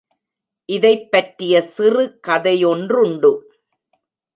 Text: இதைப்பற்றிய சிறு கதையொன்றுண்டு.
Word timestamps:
இதைப்பற்றிய 0.69 1.61
சிறு 1.61 2.19
கதையொன்றுண்டு. 2.27 3.31